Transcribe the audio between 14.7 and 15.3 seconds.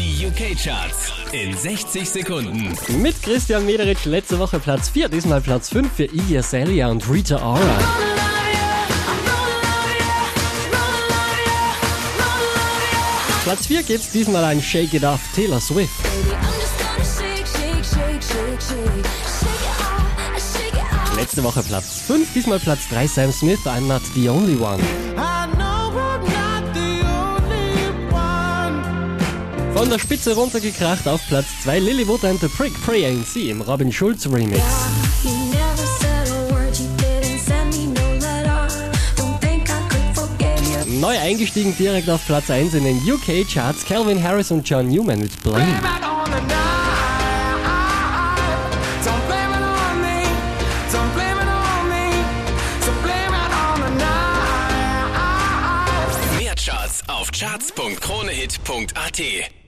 It Off